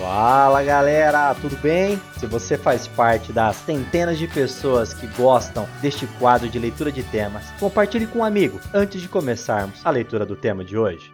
Fala 0.00 0.62
galera, 0.62 1.34
tudo 1.34 1.58
bem? 1.58 2.00
Se 2.16 2.24
você 2.24 2.56
faz 2.56 2.88
parte 2.88 3.34
das 3.34 3.54
centenas 3.56 4.18
de 4.18 4.26
pessoas 4.26 4.94
que 4.94 5.06
gostam 5.08 5.68
deste 5.82 6.06
quadro 6.18 6.48
de 6.48 6.58
leitura 6.58 6.90
de 6.90 7.02
temas, 7.02 7.50
compartilhe 7.60 8.06
com 8.06 8.20
um 8.20 8.24
amigo 8.24 8.58
antes 8.72 9.02
de 9.02 9.08
começarmos 9.08 9.84
a 9.84 9.90
leitura 9.90 10.24
do 10.24 10.34
tema 10.34 10.64
de 10.64 10.78
hoje. 10.78 11.12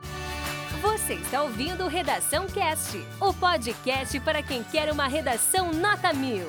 Você 0.80 1.14
está 1.14 1.42
ouvindo 1.42 1.88
Redação 1.88 2.46
Cast, 2.46 3.04
o 3.20 3.34
podcast 3.34 4.20
para 4.20 4.40
quem 4.40 4.62
quer 4.62 4.92
uma 4.92 5.08
redação 5.08 5.72
nota 5.72 6.12
mil. 6.12 6.46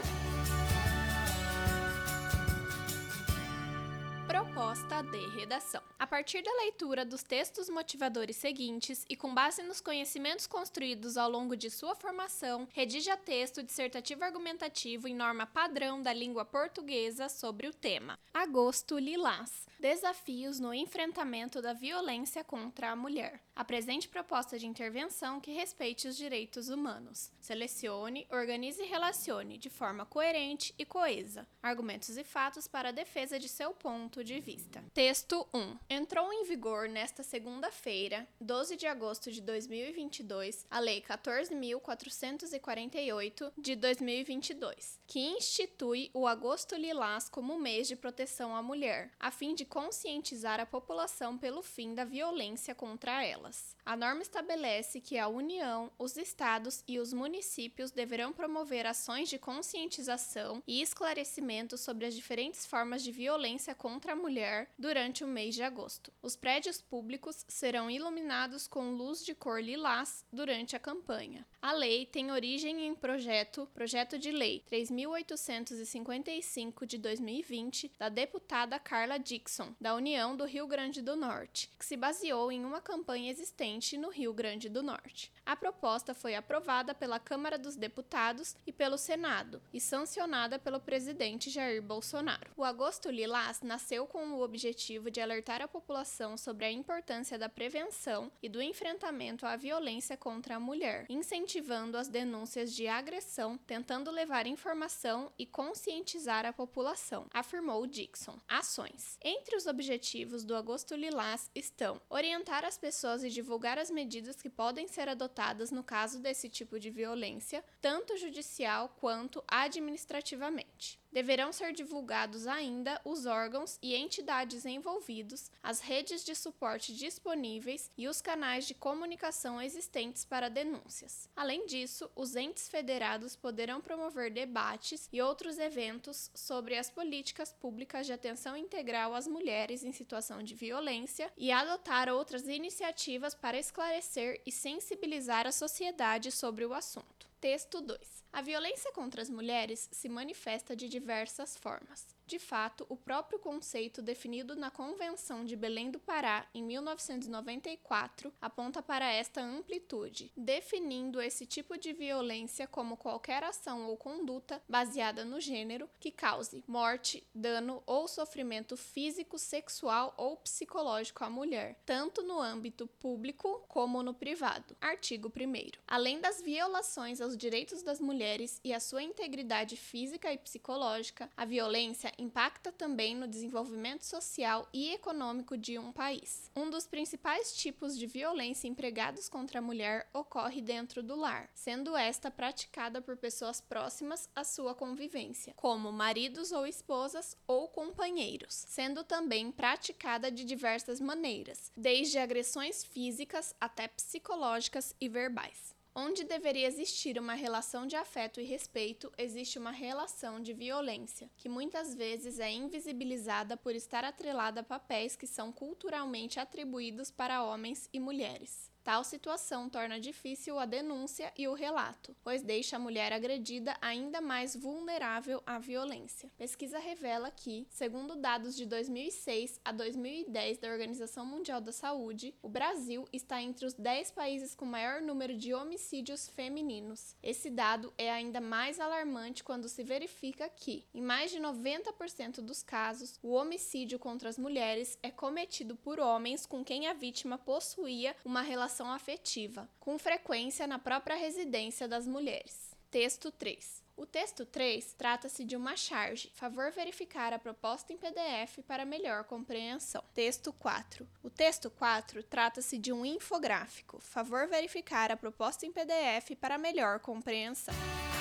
De 5.11 5.27
redação. 5.27 5.81
A 5.97 6.05
partir 6.05 6.41
da 6.41 6.53
leitura 6.53 7.05
dos 7.05 7.23
textos 7.23 7.69
motivadores 7.69 8.35
seguintes 8.35 9.05
e 9.09 9.15
com 9.15 9.33
base 9.33 9.63
nos 9.63 9.81
conhecimentos 9.81 10.47
construídos 10.47 11.17
ao 11.17 11.29
longo 11.29 11.55
de 11.55 11.69
sua 11.69 11.95
formação, 11.95 12.67
redija 12.73 13.15
texto 13.15 13.63
dissertativo 13.63 14.23
argumentativo 14.23 15.07
em 15.07 15.15
norma 15.15 15.45
padrão 15.45 16.01
da 16.01 16.13
língua 16.13 16.45
portuguesa 16.45 17.29
sobre 17.29 17.67
o 17.67 17.73
tema. 17.73 18.19
Agosto 18.33 18.97
Lilás. 18.97 19.67
Desafios 19.79 20.59
no 20.59 20.73
enfrentamento 20.73 21.61
da 21.61 21.71
violência 21.71 22.43
contra 22.43 22.89
a 22.89 22.95
mulher. 22.95 23.39
Apresente 23.55 24.09
proposta 24.09 24.57
de 24.57 24.65
intervenção 24.65 25.39
que 25.39 25.51
respeite 25.51 26.07
os 26.07 26.17
direitos 26.17 26.69
humanos. 26.69 27.31
Selecione, 27.39 28.25
organize 28.31 28.81
e 28.81 28.87
relacione 28.87 29.57
de 29.57 29.69
forma 29.69 30.03
coerente 30.03 30.73
e 30.79 30.85
coesa 30.85 31.47
argumentos 31.67 32.17
e 32.17 32.23
fatos 32.23 32.67
para 32.67 32.89
a 32.89 32.91
defesa 32.91 33.37
de 33.37 33.47
seu 33.47 33.71
ponto 33.71 34.23
de 34.23 34.39
vista. 34.39 34.83
Texto 34.97 35.45
1. 35.53 35.77
Entrou 35.91 36.33
em 36.33 36.43
vigor 36.45 36.89
nesta 36.89 37.21
segunda-feira, 37.21 38.27
12 38.41 38.75
de 38.75 38.87
agosto 38.87 39.31
de 39.31 39.41
2022, 39.41 40.65
a 40.71 40.79
Lei 40.79 41.03
14.448 41.03 43.51
de 43.55 43.75
2022, 43.75 44.99
que 45.05 45.19
institui 45.19 46.09
o 46.15 46.25
Agosto 46.25 46.75
Lilás 46.75 47.29
como 47.29 47.59
mês 47.59 47.87
de 47.87 47.95
proteção 47.95 48.55
à 48.55 48.63
mulher, 48.63 49.11
a 49.19 49.29
fim 49.29 49.53
de 49.53 49.65
conscientizar 49.65 50.59
a 50.59 50.65
população 50.65 51.37
pelo 51.37 51.61
fim 51.61 51.93
da 51.93 52.03
violência 52.03 52.73
contra 52.73 53.23
elas. 53.23 53.75
A 53.85 53.95
norma 53.95 54.23
estabelece 54.23 54.99
que 54.99 55.19
a 55.19 55.27
União, 55.27 55.91
os 55.99 56.17
estados 56.17 56.83
e 56.87 56.99
os 56.99 57.13
municípios 57.13 57.91
deverão 57.91 58.33
promover 58.33 58.87
ações 58.87 59.29
de 59.29 59.37
conscientização 59.37 60.63
e 60.67 60.81
esclarecimento 60.81 61.77
sobre 61.77 62.07
as 62.07 62.15
diferentes 62.15 62.65
formas 62.65 63.03
de 63.03 63.11
violência 63.11 63.75
contra 63.75 64.13
a 64.13 64.15
mulher 64.15 64.67
durante 64.87 65.21
o 65.21 65.27
mês 65.27 65.53
de 65.53 65.63
agosto. 65.63 66.13
Os 66.21 66.37
prédios 66.37 66.81
públicos 66.81 67.43
serão 67.49 67.91
iluminados 67.91 68.69
com 68.69 68.91
luz 68.91 69.25
de 69.25 69.35
cor 69.35 69.61
lilás 69.61 70.23
durante 70.31 70.77
a 70.77 70.79
campanha. 70.79 71.45
A 71.61 71.73
lei 71.73 72.05
tem 72.05 72.31
origem 72.31 72.87
em 72.87 72.95
projeto, 72.95 73.69
projeto 73.73 74.17
de 74.17 74.31
lei 74.31 74.63
3855 74.65 76.85
de 76.85 76.97
2020 76.99 77.91
da 77.99 78.07
deputada 78.07 78.79
Carla 78.79 79.17
Dixon, 79.17 79.75
da 79.77 79.93
União 79.93 80.37
do 80.37 80.45
Rio 80.45 80.65
Grande 80.65 81.01
do 81.01 81.17
Norte, 81.17 81.69
que 81.77 81.85
se 81.85 81.97
baseou 81.97 82.49
em 82.49 82.63
uma 82.63 82.79
campanha 82.79 83.29
existente 83.29 83.97
no 83.97 84.09
Rio 84.09 84.31
Grande 84.31 84.69
do 84.69 84.81
Norte. 84.81 85.33
A 85.45 85.57
proposta 85.57 86.13
foi 86.13 86.33
aprovada 86.33 86.95
pela 86.95 87.19
Câmara 87.19 87.57
dos 87.57 87.75
Deputados 87.75 88.55
e 88.65 88.71
pelo 88.71 88.97
Senado 88.97 89.61
e 89.73 89.81
sancionada 89.81 90.57
pelo 90.57 90.79
presidente 90.79 91.49
Jair 91.49 91.81
Bolsonaro. 91.81 92.51
O 92.55 92.63
Agosto 92.63 93.09
Lilás 93.09 93.61
nasceu 93.61 94.07
com 94.07 94.25
o 94.29 94.37
objetivo 94.77 95.09
de 95.09 95.19
alertar 95.19 95.59
a 95.59 95.67
população 95.67 96.37
sobre 96.37 96.63
a 96.63 96.71
importância 96.71 97.35
da 97.39 97.49
prevenção 97.49 98.31
e 98.43 98.47
do 98.47 98.61
enfrentamento 98.61 99.43
à 99.43 99.55
violência 99.55 100.15
contra 100.15 100.55
a 100.55 100.59
mulher, 100.59 101.07
incentivando 101.09 101.97
as 101.97 102.07
denúncias 102.07 102.71
de 102.71 102.87
agressão, 102.87 103.57
tentando 103.57 104.11
levar 104.11 104.45
informação 104.45 105.31
e 105.35 105.47
conscientizar 105.47 106.45
a 106.45 106.53
população, 106.53 107.25
afirmou 107.33 107.87
Dixon. 107.87 108.37
Ações. 108.47 109.17
Entre 109.23 109.55
os 109.55 109.65
objetivos 109.65 110.43
do 110.43 110.55
Agosto 110.55 110.93
Lilás 110.93 111.49
estão 111.55 111.99
orientar 112.07 112.63
as 112.63 112.77
pessoas 112.77 113.23
e 113.23 113.29
divulgar 113.29 113.79
as 113.79 113.89
medidas 113.89 114.39
que 114.39 114.49
podem 114.49 114.87
ser 114.87 115.09
adotadas 115.09 115.71
no 115.71 115.83
caso 115.83 116.19
desse 116.19 116.49
tipo 116.49 116.79
de 116.79 116.91
violência, 116.91 117.63
tanto 117.81 118.15
judicial 118.15 118.95
quanto 118.99 119.43
administrativamente. 119.47 120.99
Deverão 121.11 121.51
ser 121.51 121.73
divulgados 121.73 122.47
ainda 122.47 123.01
os 123.03 123.25
órgãos 123.25 123.77
e 123.81 123.95
entidades 123.95 124.65
envolvidos, 124.65 125.49
as 125.63 125.79
redes 125.79 126.23
de 126.23 126.35
suporte 126.35 126.93
disponíveis 126.93 127.89
e 127.97 128.07
os 128.07 128.21
canais 128.21 128.67
de 128.67 128.73
comunicação 128.73 129.61
existentes 129.61 130.25
para 130.25 130.49
denúncias. 130.49 131.29
Além 131.35 131.65
disso, 131.65 132.09
os 132.15 132.35
entes 132.35 132.69
federados 132.69 133.35
poderão 133.35 133.81
promover 133.81 134.31
debates 134.31 135.07
e 135.11 135.21
outros 135.21 135.57
eventos 135.57 136.29
sobre 136.35 136.77
as 136.77 136.89
políticas 136.89 137.51
públicas 137.51 138.05
de 138.05 138.13
atenção 138.13 138.55
integral 138.55 139.15
às 139.15 139.27
mulheres 139.27 139.83
em 139.83 139.91
situação 139.91 140.43
de 140.43 140.55
violência 140.55 141.31
e 141.37 141.51
adotar 141.51 142.09
outras 142.09 142.47
iniciativas 142.47 143.33
para 143.33 143.57
esclarecer 143.57 144.41
e 144.45 144.51
sensibilizar 144.51 145.47
a 145.47 145.51
sociedade 145.51 146.31
sobre 146.31 146.65
o 146.65 146.73
assunto. 146.73 147.27
Texto 147.39 147.81
2. 147.81 148.23
A 148.33 148.41
violência 148.41 148.91
contra 148.93 149.21
as 149.21 149.29
mulheres 149.29 149.87
se 149.91 150.09
manifesta 150.09 150.75
de 150.75 150.89
diversas 150.89 151.55
formas. 151.55 152.16
De 152.27 152.39
fato, 152.39 152.85
o 152.89 152.97
próprio 152.97 153.39
conceito 153.39 154.01
definido 154.01 154.53
na 154.53 154.69
Convenção 154.69 155.45
de 155.45 155.55
Belém 155.55 155.89
do 155.89 155.97
Pará 155.97 156.45
em 156.53 156.61
1994 156.61 158.33
aponta 158.41 158.81
para 158.81 159.09
esta 159.09 159.39
amplitude, 159.41 160.29
definindo 160.35 161.21
esse 161.21 161.45
tipo 161.45 161.77
de 161.77 161.93
violência 161.93 162.67
como 162.67 162.97
qualquer 162.97 163.45
ação 163.45 163.87
ou 163.87 163.95
conduta 163.95 164.61
baseada 164.67 165.23
no 165.23 165.39
gênero 165.39 165.89
que 166.01 166.11
cause 166.11 166.65
morte, 166.67 167.25
dano 167.33 167.81
ou 167.85 168.09
sofrimento 168.09 168.75
físico, 168.75 169.39
sexual 169.39 170.13
ou 170.17 170.35
psicológico 170.35 171.23
à 171.23 171.29
mulher, 171.29 171.79
tanto 171.85 172.23
no 172.23 172.41
âmbito 172.41 172.87
público 172.99 173.63
como 173.69 174.03
no 174.03 174.13
privado. 174.13 174.75
Artigo 174.81 175.29
1. 175.29 175.79
Além 175.87 176.19
das 176.19 176.41
violações 176.41 177.21
aos 177.21 177.37
direitos 177.37 177.81
das 177.83 178.01
mulheres 178.01 178.59
e 178.65 178.73
à 178.73 178.81
sua 178.81 179.01
integridade 179.01 179.77
física 179.77 180.33
e 180.33 180.37
psicológica, 180.37 181.29
a 181.37 181.45
violência 181.45 182.16
impacta 182.17 182.71
também 182.71 183.15
no 183.15 183.27
desenvolvimento 183.27 184.03
social 184.03 184.67
e 184.73 184.91
econômico 184.91 185.57
de 185.57 185.77
um 185.77 185.91
país. 185.91 186.51
Um 186.55 186.69
dos 186.69 186.87
principais 186.87 187.55
tipos 187.55 187.97
de 187.97 188.07
violência 188.07 188.67
empregados 188.67 189.29
contra 189.29 189.59
a 189.59 189.61
mulher 189.61 190.09
ocorre 190.13 190.61
dentro 190.61 191.03
do 191.03 191.15
lar, 191.15 191.49
sendo 191.53 191.95
esta 191.95 192.31
praticada 192.31 193.01
por 193.01 193.15
pessoas 193.17 193.61
próximas 193.61 194.29
à 194.35 194.43
sua 194.43 194.73
convivência, 194.73 195.53
como 195.55 195.91
maridos 195.91 196.51
ou 196.51 196.65
esposas 196.65 197.37
ou 197.45 197.67
companheiros, 197.67 198.53
sendo 198.53 199.03
também 199.03 199.51
praticada 199.51 200.31
de 200.31 200.43
diversas 200.43 200.99
maneiras, 200.99 201.71
desde 201.75 202.17
agressões 202.17 202.83
físicas 202.83 203.55
até 203.59 203.87
psicológicas 203.87 204.95
e 204.99 205.07
verbais. 205.07 205.76
Onde 205.99 206.23
deveria 206.23 206.67
existir 206.67 207.17
uma 207.17 207.33
relação 207.33 207.87
de 207.87 207.95
afeto 207.95 208.39
e 208.39 208.43
respeito, 208.43 209.11
existe 209.17 209.57
uma 209.57 209.71
relação 209.71 210.39
de 210.39 210.53
violência, 210.53 211.27
que 211.35 211.49
muitas 211.49 211.95
vezes 211.95 212.37
é 212.39 212.51
invisibilizada 212.51 213.57
por 213.57 213.73
estar 213.73 214.03
atrelada 214.03 214.61
a 214.61 214.63
papéis 214.63 215.15
que 215.15 215.25
são 215.25 215.51
culturalmente 215.51 216.39
atribuídos 216.39 217.09
para 217.09 217.43
homens 217.43 217.89
e 217.91 217.99
mulheres. 217.99 218.71
Tal 218.87 219.03
situação 219.03 219.69
torna 219.69 219.99
difícil 219.99 220.57
a 220.57 220.65
denúncia 220.65 221.33
e 221.37 221.45
o 221.45 221.53
relato, 221.53 222.15
pois 222.23 222.41
deixa 222.41 222.77
a 222.77 222.79
mulher 222.79 223.11
agredida 223.11 223.75
ainda 223.81 224.21
mais 224.21 224.55
vulnerável 224.55 225.43
à 225.45 225.59
violência. 225.59 226.31
Pesquisa 226.37 226.79
revela 226.79 227.29
que, 227.29 227.67
segundo 227.69 228.15
dados 228.15 228.55
de 228.55 228.65
2006 228.65 229.59
a 229.65 229.73
2010 229.73 230.59
da 230.59 230.69
Organização 230.69 231.25
Mundial 231.25 231.59
da 231.59 231.73
Saúde, 231.73 232.33
o 232.41 232.47
Brasil 232.47 233.05
está 233.11 233.41
entre 233.41 233.65
os 233.65 233.73
10 233.73 234.11
países 234.11 234.55
com 234.55 234.63
maior 234.63 235.01
número 235.01 235.35
de 235.35 235.53
homicídios 235.53 236.29
femininos. 236.29 237.13
Esse 237.21 237.49
dado 237.49 237.93
é 237.97 238.09
ainda 238.09 238.39
mais 238.39 238.79
alarmante 238.79 239.43
quando 239.43 239.67
se 239.67 239.83
verifica 239.83 240.47
que, 240.47 240.85
em 240.93 241.01
mais 241.01 241.29
de 241.29 241.39
90% 241.39 242.39
dos 242.39 242.63
casos, 242.63 243.19
o 243.21 243.33
homicídio 243.33 243.99
contra 243.99 244.29
as 244.29 244.37
mulheres 244.37 244.97
é 245.03 245.11
cometido 245.11 245.75
por 245.75 245.99
homens 245.99 246.45
com 246.45 246.63
quem 246.63 246.87
a 246.87 246.93
vítima 246.93 247.37
possuía 247.37 248.15
uma 248.23 248.41
relação 248.41 248.76
relação 248.77 248.91
afetiva, 248.91 249.67
com 249.79 249.97
frequência 249.97 250.67
na 250.67 250.77
própria 250.77 251.15
residência 251.15 251.87
das 251.87 252.07
mulheres. 252.07 252.75
Texto 252.91 253.31
3. 253.31 253.83
O 253.97 254.05
texto 254.05 254.45
3 254.45 254.93
trata-se 254.93 255.43
de 255.43 255.55
uma 255.55 255.75
charge. 255.75 256.31
Favor 256.35 256.71
verificar 256.71 257.33
a 257.33 257.39
proposta 257.39 257.91
em 257.91 257.97
PDF 257.97 258.59
para 258.67 258.85
melhor 258.85 259.23
compreensão. 259.23 260.03
Texto 260.13 260.53
4. 260.53 261.07
O 261.23 261.29
texto 261.29 261.71
4 261.71 262.21
trata-se 262.23 262.77
de 262.77 262.93
um 262.93 263.03
infográfico. 263.03 263.99
Favor 263.99 264.47
verificar 264.47 265.11
a 265.11 265.17
proposta 265.17 265.65
em 265.65 265.71
PDF 265.71 266.35
para 266.39 266.59
melhor 266.59 266.99
compreensão. 266.99 267.73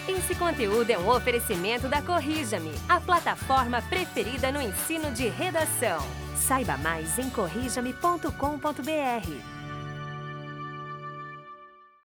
Esse 0.08 0.34
conteúdo 0.36 0.90
é 0.90 0.98
um 0.98 1.10
oferecimento 1.10 1.88
da 1.88 2.00
Corrija-me, 2.00 2.72
a 2.88 3.00
plataforma 3.00 3.82
preferida 3.82 4.50
no 4.50 4.62
ensino 4.62 5.12
de 5.12 5.28
redação. 5.28 5.98
Saiba 6.36 6.78
mais 6.78 7.18
em 7.18 7.28
corrijame.com.br. 7.28 9.55